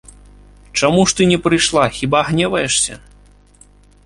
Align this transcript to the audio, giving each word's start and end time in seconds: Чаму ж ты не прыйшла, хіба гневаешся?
Чаму 0.79 1.03
ж 1.11 1.19
ты 1.19 1.27
не 1.31 1.39
прыйшла, 1.45 1.85
хіба 1.99 2.25
гневаешся? 2.31 2.99